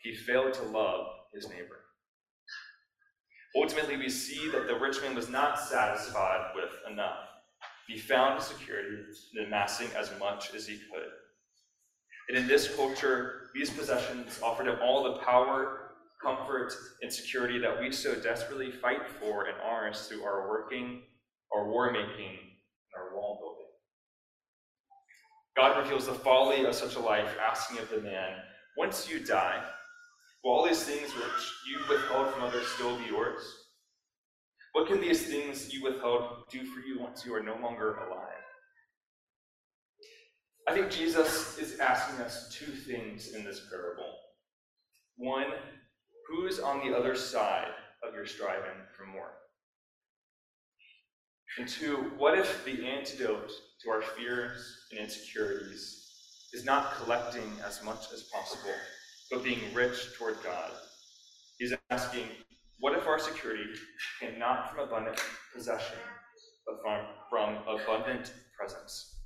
He 0.02 0.14
failed 0.14 0.54
to 0.54 0.62
love 0.62 1.06
his 1.34 1.48
neighbor. 1.48 1.80
Ultimately, 3.56 3.96
we 3.96 4.08
see 4.08 4.50
that 4.50 4.66
the 4.66 4.78
rich 4.78 5.00
man 5.02 5.14
was 5.14 5.28
not 5.28 5.58
satisfied 5.58 6.52
with 6.54 6.70
enough. 6.90 7.26
He 7.88 7.98
found 7.98 8.42
security 8.42 8.98
in 9.34 9.46
amassing 9.46 9.88
as 9.96 10.10
much 10.20 10.54
as 10.54 10.66
he 10.66 10.76
could. 10.76 11.08
And 12.28 12.36
in 12.36 12.46
this 12.46 12.74
culture, 12.76 13.48
these 13.54 13.70
possessions 13.70 14.38
offered 14.42 14.68
him 14.68 14.78
all 14.82 15.02
the 15.02 15.20
power, 15.20 15.87
comfort, 16.22 16.72
and 17.02 17.12
security 17.12 17.58
that 17.58 17.80
we 17.80 17.92
so 17.92 18.14
desperately 18.14 18.70
fight 18.70 19.08
for 19.20 19.44
and 19.44 19.56
ours 19.62 20.06
through 20.06 20.24
our 20.24 20.48
working, 20.48 21.02
our 21.54 21.68
war 21.68 21.92
making, 21.92 22.38
and 22.38 22.96
our 22.96 23.14
wall 23.14 23.38
building. 23.40 23.66
God 25.56 25.82
reveals 25.82 26.06
the 26.06 26.14
folly 26.14 26.64
of 26.64 26.74
such 26.74 26.96
a 26.96 27.00
life, 27.00 27.36
asking 27.44 27.78
of 27.78 27.90
the 27.90 28.00
man, 28.00 28.36
Once 28.76 29.08
you 29.10 29.24
die, 29.24 29.62
will 30.42 30.52
all 30.52 30.66
these 30.66 30.84
things 30.84 31.14
which 31.14 31.52
you 31.66 31.78
withheld 31.88 32.32
from 32.32 32.42
others 32.42 32.66
still 32.68 32.96
be 32.98 33.06
yours? 33.06 33.42
What 34.72 34.86
can 34.86 35.00
these 35.00 35.26
things 35.26 35.72
you 35.72 35.82
withheld 35.82 36.44
do 36.50 36.64
for 36.64 36.80
you 36.80 37.00
once 37.00 37.24
you 37.24 37.34
are 37.34 37.42
no 37.42 37.56
longer 37.56 37.96
alive? 37.96 38.28
I 40.68 40.74
think 40.74 40.90
Jesus 40.90 41.58
is 41.58 41.80
asking 41.80 42.20
us 42.24 42.54
two 42.54 42.70
things 42.70 43.34
in 43.34 43.42
this 43.42 43.62
parable. 43.70 44.12
One, 45.16 45.46
who's 46.28 46.60
on 46.60 46.86
the 46.86 46.96
other 46.96 47.14
side 47.14 47.72
of 48.06 48.14
your 48.14 48.26
striving 48.26 48.76
for 48.96 49.06
more? 49.06 49.32
And 51.58 51.68
two, 51.68 52.12
what 52.18 52.38
if 52.38 52.64
the 52.64 52.86
antidote 52.86 53.50
to 53.82 53.90
our 53.90 54.02
fears 54.02 54.78
and 54.90 55.00
insecurities 55.00 56.04
is 56.52 56.64
not 56.64 56.94
collecting 56.96 57.50
as 57.66 57.82
much 57.82 58.12
as 58.12 58.24
possible, 58.24 58.74
but 59.30 59.42
being 59.42 59.60
rich 59.72 60.10
toward 60.16 60.36
God? 60.44 60.70
He's 61.58 61.74
asking, 61.90 62.26
what 62.80 62.96
if 62.96 63.06
our 63.06 63.18
security 63.18 63.64
came 64.20 64.38
not 64.38 64.70
from 64.70 64.86
abundant 64.86 65.20
possession, 65.54 65.98
but 66.66 66.76
from, 66.82 67.04
from 67.30 67.56
abundant 67.66 68.32
presence? 68.56 69.16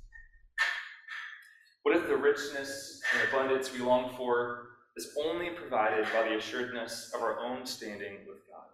What 1.83 1.97
if 1.97 2.07
the 2.07 2.15
richness 2.15 3.01
and 3.13 3.29
abundance 3.29 3.71
we 3.71 3.79
long 3.79 4.15
for 4.15 4.69
is 4.95 5.15
only 5.25 5.49
provided 5.49 6.05
by 6.13 6.29
the 6.29 6.37
assuredness 6.37 7.11
of 7.15 7.21
our 7.21 7.39
own 7.39 7.65
standing 7.65 8.19
with 8.27 8.39
God? 8.49 8.67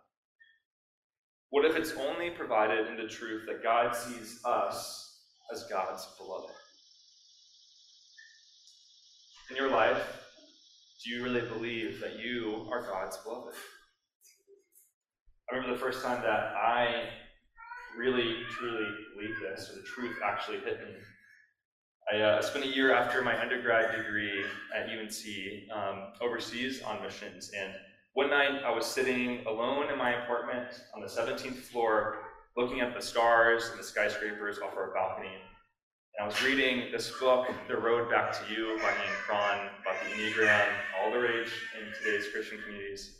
What 1.51 1.65
if 1.65 1.75
it's 1.75 1.93
only 1.93 2.29
provided 2.29 2.87
in 2.87 2.97
the 2.97 3.07
truth 3.07 3.43
that 3.47 3.63
God 3.63 3.95
sees 3.95 4.39
us 4.45 5.21
as 5.51 5.63
God's 5.69 6.07
beloved? 6.17 6.53
In 9.49 9.55
your 9.55 9.69
life, 9.69 10.03
do 11.03 11.11
you 11.11 11.23
really 11.23 11.41
believe 11.41 11.99
that 12.01 12.19
you 12.19 12.67
are 12.71 12.81
God's 12.81 13.17
beloved? 13.17 13.55
I 15.49 15.55
remember 15.55 15.73
the 15.73 15.81
first 15.81 16.03
time 16.03 16.21
that 16.21 16.53
I 16.55 17.09
really, 17.97 18.43
truly 18.51 18.85
believed 19.15 19.41
this, 19.41 19.71
or 19.71 19.75
the 19.77 19.87
truth 19.87 20.17
actually 20.23 20.59
hit 20.59 20.79
me. 20.81 20.93
I 22.11 22.21
uh, 22.21 22.41
spent 22.41 22.65
a 22.65 22.67
year 22.67 22.91
after 22.91 23.21
my 23.21 23.39
undergrad 23.39 23.95
degree 23.95 24.43
at 24.75 24.89
UNC 24.89 25.71
um, 25.71 26.07
overseas 26.21 26.81
on 26.81 27.03
missions, 27.03 27.51
and 27.55 27.71
one 28.13 28.31
night 28.31 28.63
I 28.65 28.71
was 28.71 28.87
sitting 28.87 29.45
alone 29.45 29.91
in 29.91 29.97
my 29.97 30.23
apartment 30.23 30.69
on 30.95 31.01
the 31.01 31.07
17th 31.07 31.57
floor, 31.57 32.17
looking 32.57 32.81
at 32.81 32.95
the 32.95 33.01
stars 33.01 33.69
and 33.69 33.79
the 33.79 33.83
skyscrapers 33.83 34.57
off 34.57 34.75
our 34.75 34.91
balcony. 34.91 35.29
And 36.17 36.23
I 36.23 36.25
was 36.25 36.41
reading 36.41 36.91
this 36.91 37.11
book, 37.19 37.47
The 37.67 37.77
Road 37.77 38.09
Back 38.09 38.33
to 38.33 38.51
You 38.51 38.79
by 38.81 38.89
Ian 38.89 39.15
Cron, 39.27 39.67
about 39.79 39.95
the 40.03 40.15
Enneagram, 40.15 40.67
all 40.99 41.11
the 41.11 41.19
rage 41.19 41.51
in 41.79 41.93
today's 42.03 42.27
Christian 42.33 42.57
communities. 42.63 43.17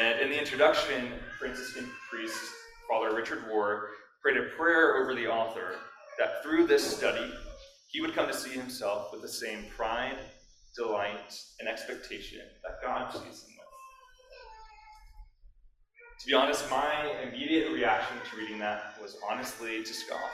And 0.00 0.18
in 0.18 0.30
the 0.30 0.38
introduction, 0.38 1.12
Franciscan 1.38 1.90
priest 2.10 2.40
Father 2.88 3.14
Richard 3.14 3.44
Rohr 3.52 3.88
prayed 4.22 4.38
a 4.38 4.44
prayer 4.56 4.96
over 4.96 5.14
the 5.14 5.26
author 5.26 5.74
that 6.18 6.42
through 6.42 6.66
this 6.66 6.96
study, 6.96 7.30
he 7.92 8.00
would 8.00 8.14
come 8.14 8.26
to 8.26 8.34
see 8.34 8.50
himself 8.50 9.12
with 9.12 9.20
the 9.20 9.28
same 9.28 9.66
pride, 9.76 10.16
delight, 10.74 11.38
and 11.60 11.68
expectation 11.68 12.40
that 12.64 12.80
God 12.82 13.12
sees 13.12 13.44
him 13.44 13.52
with. 13.58 13.66
To 16.20 16.26
be 16.26 16.32
honest, 16.32 16.70
my 16.70 17.12
immediate 17.22 17.70
reaction 17.70 18.16
to 18.30 18.36
reading 18.36 18.58
that 18.60 18.94
was 19.00 19.18
honestly 19.30 19.82
to 19.84 19.92
scoff. 19.94 20.30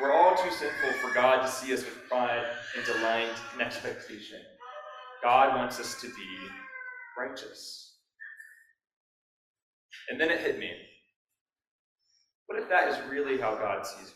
We're 0.00 0.12
all 0.12 0.34
too 0.36 0.50
sinful 0.50 0.92
for 1.02 1.14
God 1.14 1.42
to 1.42 1.48
see 1.48 1.74
us 1.74 1.84
with 1.84 2.08
pride 2.08 2.44
and 2.76 2.86
delight 2.86 3.28
and 3.52 3.60
expectation. 3.60 4.40
God 5.22 5.54
wants 5.54 5.78
us 5.78 6.00
to 6.00 6.06
be 6.06 6.48
righteous. 7.18 7.98
And 10.08 10.18
then 10.18 10.30
it 10.30 10.40
hit 10.40 10.58
me. 10.58 10.70
What 12.46 12.58
if 12.58 12.68
that 12.70 12.88
is 12.88 13.10
really 13.10 13.38
how 13.38 13.54
God 13.56 13.86
sees 13.86 14.14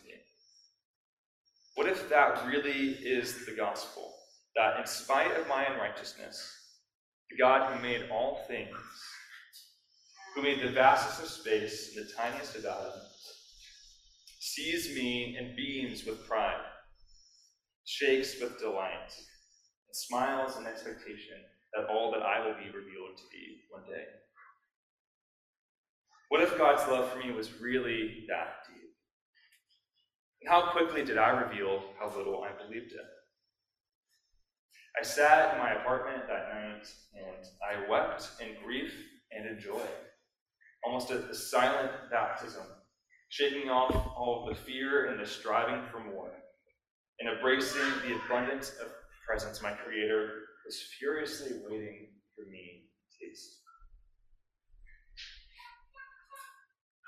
What 1.75 1.87
if 1.87 2.09
that 2.09 2.45
really 2.47 2.89
is 2.89 3.45
the 3.45 3.55
gospel? 3.55 4.13
That 4.55 4.79
in 4.79 4.85
spite 4.85 5.35
of 5.37 5.47
my 5.47 5.65
unrighteousness, 5.65 6.61
the 7.29 7.37
God 7.37 7.71
who 7.71 7.81
made 7.81 8.09
all 8.11 8.43
things, 8.47 8.75
who 10.35 10.41
made 10.41 10.61
the 10.61 10.71
vastest 10.71 11.21
of 11.21 11.29
space 11.29 11.95
and 11.95 12.05
the 12.05 12.11
tiniest 12.11 12.55
of 12.55 12.65
atoms, 12.65 13.07
sees 14.39 14.93
me 14.95 15.37
and 15.39 15.55
beams 15.55 16.05
with 16.05 16.27
pride, 16.27 16.61
shakes 17.85 18.35
with 18.41 18.59
delight, 18.59 19.13
and 19.15 19.95
smiles 19.95 20.57
in 20.57 20.67
expectation 20.67 21.37
that 21.73 21.87
all 21.89 22.11
that 22.11 22.21
I 22.21 22.45
will 22.45 22.55
be 22.55 22.67
revealed 22.67 23.15
to 23.15 23.23
be 23.31 23.61
one 23.69 23.83
day. 23.83 24.03
What 26.27 26.41
if 26.41 26.57
God's 26.57 26.89
love 26.89 27.11
for 27.11 27.19
me 27.19 27.31
was 27.31 27.61
really 27.61 28.25
that? 28.27 28.70
And 30.41 30.49
how 30.49 30.71
quickly 30.71 31.05
did 31.05 31.17
I 31.17 31.29
reveal 31.29 31.83
how 31.99 32.15
little 32.17 32.43
I 32.43 32.51
believed 32.63 32.91
it? 32.93 33.05
I 34.99 35.03
sat 35.03 35.53
in 35.53 35.59
my 35.59 35.73
apartment 35.73 36.23
that 36.27 36.49
night 36.53 36.87
and 37.13 37.45
I 37.63 37.89
wept 37.89 38.29
in 38.41 38.61
grief 38.63 38.93
and 39.31 39.47
in 39.47 39.59
joy, 39.59 39.85
almost 40.83 41.11
a, 41.11 41.29
a 41.29 41.33
silent 41.33 41.91
baptism, 42.11 42.63
shaking 43.29 43.69
off 43.69 43.95
all 44.17 44.47
of 44.47 44.55
the 44.55 44.61
fear 44.63 45.11
and 45.11 45.19
the 45.19 45.25
striving 45.25 45.85
for 45.91 46.03
more, 46.03 46.31
and 47.19 47.29
embracing 47.29 47.89
the 48.05 48.19
abundance 48.25 48.71
of 48.81 48.87
presence 49.25 49.61
my 49.61 49.71
Creator 49.71 50.41
was 50.65 50.81
furiously 50.99 51.59
waiting 51.69 52.07
for 52.35 52.45
me 52.49 52.89
to 53.11 53.25
taste. 53.25 53.59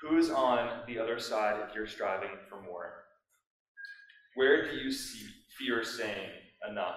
Who 0.00 0.16
is 0.16 0.30
on 0.30 0.82
the 0.86 0.98
other 0.98 1.18
side 1.18 1.60
if 1.68 1.74
you're 1.74 1.86
striving 1.86 2.30
for 2.48 2.62
more? 2.62 3.03
Where 4.34 4.70
do 4.70 4.76
you 4.76 4.90
see 4.90 5.26
fear 5.58 5.84
saying 5.84 6.30
enough? 6.68 6.96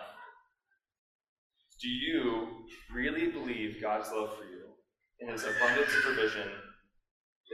Do 1.82 1.88
you 1.88 2.48
really 2.94 3.28
believe 3.28 3.82
God's 3.82 4.10
love 4.12 4.36
for 4.38 4.46
you 4.46 4.64
and 5.20 5.30
his 5.30 5.44
abundance 5.44 5.92
provision 6.02 6.50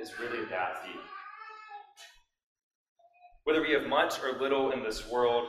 is 0.02 0.18
really 0.20 0.46
that 0.46 0.84
deep? 0.86 1.02
Whether 3.44 3.62
we 3.62 3.72
have 3.72 3.88
much 3.88 4.22
or 4.22 4.40
little 4.40 4.72
in 4.72 4.84
this 4.84 5.10
world, 5.10 5.46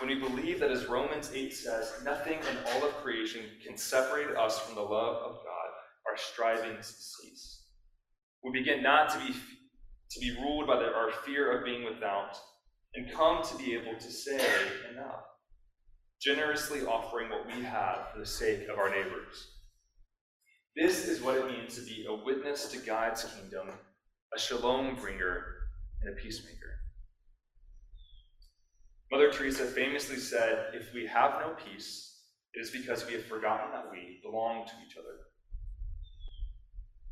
when 0.00 0.10
we 0.10 0.28
believe 0.28 0.58
that, 0.60 0.70
as 0.70 0.86
Romans 0.86 1.30
8 1.32 1.52
says, 1.52 1.92
nothing 2.04 2.38
in 2.38 2.72
all 2.72 2.86
of 2.86 2.94
creation 2.96 3.42
can 3.64 3.76
separate 3.76 4.36
us 4.36 4.58
from 4.58 4.74
the 4.74 4.82
love 4.82 5.16
of 5.16 5.36
God, 5.36 5.70
our 6.10 6.16
strivings 6.16 6.86
cease 6.86 7.56
we 8.46 8.60
begin 8.60 8.82
not 8.82 9.10
to 9.10 9.18
be, 9.18 9.32
to 9.32 10.20
be 10.20 10.36
ruled 10.40 10.68
by 10.68 10.76
the, 10.76 10.86
our 10.94 11.10
fear 11.24 11.58
of 11.58 11.64
being 11.64 11.84
without, 11.84 12.38
and 12.94 13.12
come 13.12 13.42
to 13.42 13.56
be 13.58 13.74
able 13.74 13.98
to 13.98 14.10
say 14.10 14.40
enough, 14.92 15.24
generously 16.20 16.84
offering 16.86 17.30
what 17.30 17.46
we 17.46 17.62
have 17.62 18.10
for 18.12 18.18
the 18.18 18.26
sake 18.26 18.68
of 18.68 18.78
our 18.78 18.90
neighbors. 18.90 19.50
This 20.76 21.08
is 21.08 21.22
what 21.22 21.36
it 21.36 21.46
means 21.46 21.74
to 21.76 21.82
be 21.82 22.06
a 22.08 22.14
witness 22.14 22.68
to 22.68 22.78
God's 22.78 23.24
kingdom, 23.24 23.68
a 24.34 24.38
shalom 24.38 24.96
bringer, 24.96 25.56
and 26.02 26.12
a 26.12 26.20
peacemaker. 26.20 26.80
Mother 29.10 29.30
Teresa 29.30 29.64
famously 29.64 30.16
said, 30.16 30.66
If 30.74 30.92
we 30.92 31.06
have 31.06 31.40
no 31.40 31.54
peace, 31.54 32.20
it 32.54 32.60
is 32.60 32.70
because 32.70 33.06
we 33.06 33.14
have 33.14 33.24
forgotten 33.24 33.70
that 33.72 33.90
we 33.90 34.20
belong 34.22 34.66
to 34.66 34.72
each 34.86 34.96
other. 34.96 35.16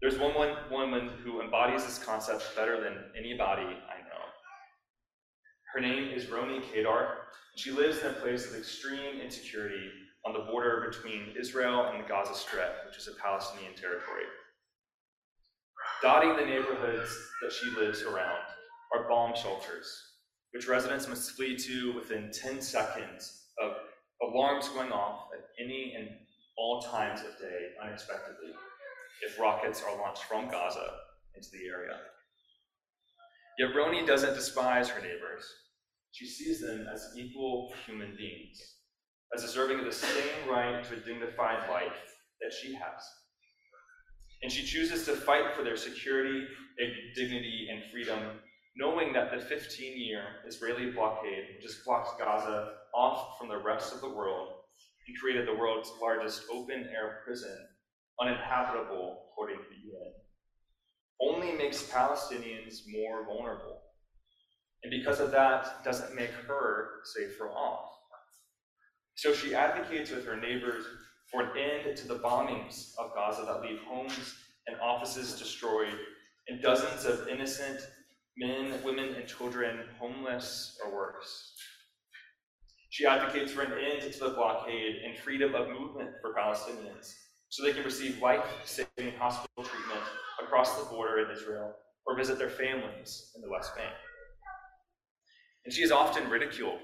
There's 0.02 0.18
one, 0.18 0.34
woman 0.70 1.10
who 1.22 1.40
embodies 1.40 1.84
this 1.87 1.98
concept 1.98 2.54
better 2.56 2.82
than 2.82 3.04
anybody. 3.18 3.62
Her 5.74 5.80
name 5.80 6.12
is 6.14 6.26
Roni 6.26 6.62
Kedar, 6.72 7.08
and 7.52 7.56
she 7.56 7.72
lives 7.72 7.98
in 7.98 8.06
a 8.06 8.12
place 8.12 8.48
of 8.48 8.56
extreme 8.56 9.20
insecurity 9.20 9.90
on 10.24 10.32
the 10.32 10.48
border 10.48 10.88
between 10.88 11.34
Israel 11.37 11.87
and 11.87 11.98
the 11.98 12.06
Gaza 12.06 12.32
Strip, 12.32 12.87
which 12.87 12.96
is 12.96 13.08
a 13.08 13.20
Palestinian 13.20 13.74
territory. 13.74 14.22
Dotting 16.00 16.37
the 16.37 16.46
neighborhoods 16.46 17.10
that 17.42 17.50
she 17.50 17.70
lives 17.70 18.02
around 18.02 18.38
are 18.94 19.08
bomb 19.08 19.34
shelters, 19.34 20.00
which 20.52 20.68
residents 20.68 21.08
must 21.08 21.32
flee 21.32 21.56
to 21.56 21.92
within 21.96 22.30
10 22.32 22.62
seconds 22.62 23.46
of 23.60 23.72
alarms 24.22 24.68
going 24.68 24.92
off 24.92 25.30
at 25.37 25.44
any 25.60 25.94
and 25.98 26.08
all 26.56 26.82
times 26.82 27.18
of 27.18 27.37
day 27.40 27.70
unexpectedly 27.84 28.52
if 29.26 29.40
rockets 29.40 29.82
are 29.82 29.98
launched 30.00 30.22
from 30.22 30.48
Gaza 30.48 30.88
into 31.34 31.48
the 31.50 31.66
area. 31.66 31.98
Yet 33.58 33.70
Roni 33.74 34.06
doesn't 34.06 34.34
despise 34.34 34.88
her 34.88 35.02
neighbors. 35.02 35.44
She 36.14 36.27
sees 36.27 36.61
them 36.61 36.87
as 36.87 37.11
equal 37.16 37.72
human 37.85 38.14
beings, 38.16 38.61
as 39.35 39.42
deserving 39.42 39.81
of 39.81 39.85
the 39.85 39.92
same 39.92 40.48
right 40.48 40.85
to 40.85 40.94
a 40.94 41.00
dignified 41.00 41.68
life 41.68 42.14
that 42.40 42.53
she 42.53 42.72
has. 42.72 43.03
And 44.40 44.53
she 44.53 44.64
chooses 44.64 45.05
to 45.07 45.16
fight 45.16 45.57
for 45.57 45.64
their 45.64 45.77
security, 45.77 46.46
dignity, 47.16 47.66
and 47.68 47.90
freedom, 47.90 48.38
knowing 48.77 49.12
that 49.12 49.33
the 49.33 49.40
15 49.40 49.98
year 49.98 50.22
Israeli 50.46 50.92
blockade 50.92 51.48
which 51.48 51.64
just 51.64 51.85
blocked 51.85 52.20
Gaza 52.20 52.74
off 52.94 53.37
from 53.37 53.48
the 53.48 53.59
rest 53.59 53.92
of 53.92 54.00
the 54.00 54.14
world 54.14 54.53
and 55.09 55.18
created 55.18 55.48
the 55.48 55.59
world's 55.59 55.90
largest 56.00 56.44
open 56.53 56.88
air 56.94 57.22
prison 57.24 57.59
uninhabitable 58.20 59.24
according 59.33 59.59
to 59.59 59.64
the 59.68 59.90
UN, 59.90 60.12
only 61.20 61.53
makes 61.59 61.90
Palestinians 61.90 62.83
more 62.88 63.24
vulnerable. 63.27 63.81
And 64.84 64.90
because 64.90 65.18
of 65.18 65.30
that, 65.30 65.82
doesn't 65.82 66.14
make 66.14 66.30
her 66.46 67.00
safer 67.04 67.48
all. 67.48 67.94
So 69.16 69.32
she 69.32 69.54
advocates 69.54 70.10
with 70.10 70.26
her 70.26 70.36
neighbors 70.36 70.84
for 71.32 71.42
an 71.42 71.50
end 71.58 71.96
to 71.96 72.06
the 72.06 72.18
bombings 72.18 72.90
of 72.98 73.14
Gaza 73.14 73.44
that 73.46 73.62
leave 73.62 73.80
homes 73.88 74.34
and 74.66 74.76
offices 74.80 75.38
destroyed 75.38 75.94
and 76.48 76.62
dozens 76.62 77.06
of 77.06 77.28
innocent 77.28 77.80
men, 78.36 78.74
women, 78.84 79.14
and 79.14 79.26
children 79.26 79.80
homeless 79.98 80.78
or 80.84 80.94
worse. 80.94 81.54
She 82.90 83.06
advocates 83.06 83.52
for 83.52 83.62
an 83.62 83.72
end 83.72 84.12
to 84.12 84.18
the 84.18 84.30
blockade 84.30 84.96
and 85.04 85.18
freedom 85.18 85.54
of 85.54 85.68
movement 85.68 86.10
for 86.20 86.34
Palestinians 86.34 87.14
so 87.48 87.64
they 87.64 87.72
can 87.72 87.84
receive 87.84 88.20
life 88.20 88.44
saving 88.64 89.16
hospital 89.18 89.64
treatment 89.64 90.02
across 90.42 90.78
the 90.78 90.84
border 90.90 91.24
in 91.24 91.30
Israel 91.30 91.72
or 92.06 92.16
visit 92.16 92.38
their 92.38 92.50
families 92.50 93.32
in 93.34 93.42
the 93.42 93.50
West 93.50 93.74
Bank. 93.76 93.94
And 95.64 95.72
she 95.74 95.83
is 95.83 95.90
often 95.90 96.29
ridiculed, 96.29 96.81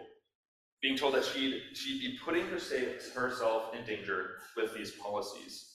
being 0.81 0.97
told 0.97 1.15
that 1.15 1.25
she'd, 1.25 1.61
she'd 1.75 2.01
be 2.01 2.19
putting 2.25 2.47
herself 2.47 3.75
in 3.75 3.85
danger 3.85 4.37
with 4.57 4.75
these 4.75 4.93
policies. 4.93 5.67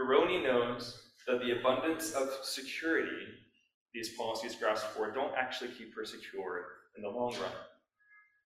Roni 0.00 0.42
knows 0.42 1.00
that 1.26 1.40
the 1.40 1.58
abundance 1.58 2.12
of 2.12 2.28
security 2.42 3.26
these 3.94 4.14
policies 4.16 4.54
grasp 4.56 4.86
for 4.88 5.10
don't 5.10 5.34
actually 5.36 5.70
keep 5.70 5.94
her 5.96 6.04
secure 6.04 6.66
in 6.96 7.02
the 7.02 7.08
long 7.08 7.32
run. 7.40 7.52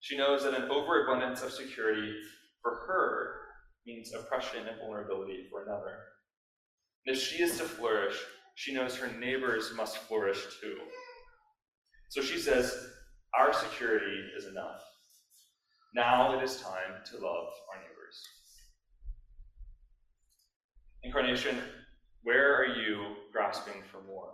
She 0.01 0.17
knows 0.17 0.43
that 0.43 0.53
an 0.53 0.69
overabundance 0.69 1.41
of 1.41 1.51
security 1.51 2.13
for 2.61 2.71
her 2.87 3.35
means 3.85 4.13
oppression 4.13 4.67
and 4.67 4.77
vulnerability 4.79 5.47
for 5.49 5.63
another. 5.63 5.97
And 7.05 7.15
if 7.15 7.21
she 7.21 7.41
is 7.41 7.57
to 7.57 7.63
flourish, 7.63 8.17
she 8.55 8.73
knows 8.73 8.95
her 8.97 9.11
neighbors 9.19 9.71
must 9.75 9.97
flourish 9.97 10.43
too. 10.59 10.77
So 12.11 12.21
she 12.21 12.39
says, 12.39 12.75
Our 13.39 13.53
security 13.53 14.21
is 14.37 14.45
enough. 14.45 14.81
Now 15.95 16.37
it 16.37 16.43
is 16.43 16.57
time 16.57 16.99
to 17.05 17.15
love 17.15 17.47
our 17.71 17.79
neighbors. 17.79 18.21
Incarnation, 21.03 21.57
where 22.23 22.57
are 22.57 22.75
you 22.75 23.15
grasping 23.31 23.81
for 23.89 24.03
more? 24.05 24.33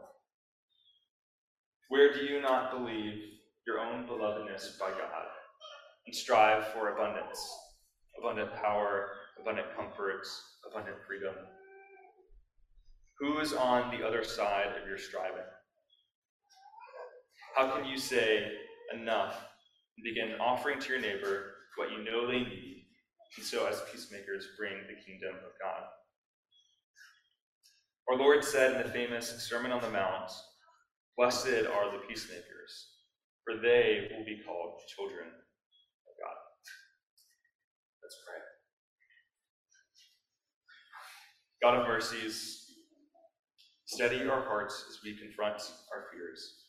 Where 1.89 2.11
do 2.11 2.21
you 2.21 2.41
not 2.41 2.71
believe 2.71 3.13
your 3.67 3.79
own 3.79 4.07
belovedness 4.07 4.79
by 4.79 4.89
God 4.89 5.27
and 6.07 6.15
strive 6.15 6.69
for 6.69 6.95
abundance, 6.95 7.39
abundant 8.19 8.55
power, 8.55 9.09
abundant 9.39 9.67
comforts, 9.75 10.41
abundant 10.67 10.97
freedom? 11.05 11.35
Who 13.19 13.37
is 13.37 13.53
on 13.53 13.95
the 13.95 14.03
other 14.03 14.23
side 14.23 14.73
of 14.81 14.87
your 14.87 14.97
striving? 14.97 15.45
How 17.57 17.75
can 17.75 17.85
you 17.85 17.97
say, 17.97 18.51
enough 18.93 19.33
and 19.97 20.03
begin 20.03 20.39
offering 20.39 20.79
to 20.79 20.89
your 20.89 21.01
neighbor 21.01 21.55
what 21.75 21.91
you 21.91 22.03
know 22.03 22.27
they 22.27 22.39
need, 22.39 22.85
and 23.35 23.43
so 23.43 23.65
as 23.65 23.81
peacemakers 23.91 24.49
bring 24.55 24.73
the 24.87 25.01
kingdom 25.03 25.35
of 25.37 25.51
God. 25.59 25.81
Our 28.09 28.17
Lord 28.17 28.43
said 28.43 28.75
in 28.75 28.83
the 28.85 28.93
famous 28.93 29.29
Sermon 29.49 29.71
on 29.71 29.81
the 29.81 29.89
Mount, 29.89 30.31
Blessed 31.17 31.65
are 31.73 31.91
the 31.91 32.05
peacemakers, 32.07 32.91
for 33.43 33.59
they 33.59 34.07
will 34.11 34.23
be 34.23 34.39
called 34.45 34.79
children 34.95 35.25
of 35.25 36.13
God. 36.21 36.37
Let's 38.03 38.17
pray. 38.23 38.39
God 41.63 41.81
of 41.81 41.87
mercies, 41.87 42.65
steady 43.85 44.27
our 44.27 44.43
hearts 44.43 44.85
as 44.89 44.99
we 45.03 45.17
confront 45.17 45.59
our 45.91 46.05
fears. 46.13 46.66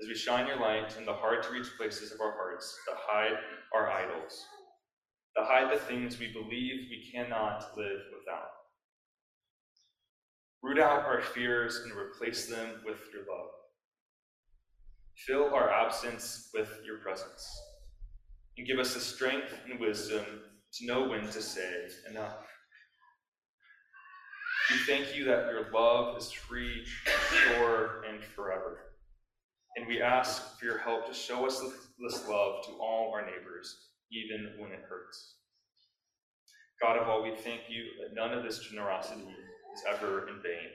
As 0.00 0.08
we 0.08 0.14
shine 0.14 0.46
your 0.46 0.58
light 0.58 0.96
in 0.96 1.04
the 1.04 1.12
hard 1.12 1.42
to 1.42 1.52
reach 1.52 1.76
places 1.76 2.12
of 2.12 2.20
our 2.20 2.32
hearts 2.32 2.76
that 2.88 2.96
hide 2.98 3.38
our 3.74 3.90
idols, 3.90 4.44
that 5.36 5.46
hide 5.46 5.72
the 5.72 5.80
things 5.80 6.18
we 6.18 6.32
believe 6.32 6.88
we 6.90 7.10
cannot 7.12 7.76
live 7.76 8.00
without. 8.18 8.50
Root 10.62 10.78
out 10.78 11.04
our 11.04 11.22
fears 11.22 11.80
and 11.84 11.92
replace 11.92 12.46
them 12.46 12.80
with 12.84 12.98
your 13.12 13.22
love. 13.22 13.50
Fill 15.26 15.54
our 15.54 15.70
absence 15.70 16.50
with 16.54 16.80
your 16.84 16.98
presence, 16.98 17.48
and 18.56 18.66
give 18.66 18.78
us 18.78 18.94
the 18.94 19.00
strength 19.00 19.54
and 19.68 19.78
wisdom 19.78 20.24
to 20.74 20.86
know 20.86 21.08
when 21.08 21.22
to 21.22 21.42
say 21.42 21.88
enough. 22.10 22.46
We 24.70 24.76
thank 24.86 25.14
you 25.14 25.24
that 25.24 25.46
your 25.46 25.70
love 25.72 26.16
is 26.16 26.32
free, 26.32 26.84
sure, 27.30 28.04
and 28.08 28.24
forever. 28.24 28.91
And 29.76 29.86
we 29.86 30.02
ask 30.02 30.58
for 30.58 30.66
your 30.66 30.78
help 30.78 31.06
to 31.06 31.14
show 31.14 31.46
us 31.46 31.60
this 31.98 32.28
love 32.28 32.64
to 32.66 32.72
all 32.72 33.12
our 33.14 33.24
neighbors, 33.24 33.88
even 34.10 34.52
when 34.58 34.72
it 34.72 34.84
hurts. 34.88 35.36
God 36.80 36.98
of 36.98 37.08
all, 37.08 37.22
we 37.22 37.34
thank 37.34 37.62
you 37.68 37.84
that 38.02 38.14
none 38.14 38.36
of 38.36 38.42
this 38.42 38.58
generosity 38.58 39.22
is 39.22 39.82
ever 39.88 40.28
in 40.28 40.42
vain, 40.42 40.68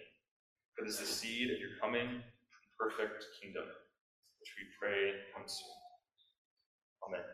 but 0.77 0.87
is 0.87 0.99
the 0.99 1.05
seed 1.05 1.51
of 1.51 1.59
your 1.59 1.77
coming 1.81 2.23
perfect 2.79 3.25
kingdom, 3.41 3.65
which 3.65 4.53
we 4.57 4.65
pray 4.79 5.11
comes 5.35 5.51
soon. 5.51 7.09
Amen. 7.09 7.25